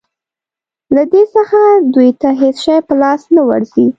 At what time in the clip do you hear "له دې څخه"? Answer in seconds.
0.95-1.59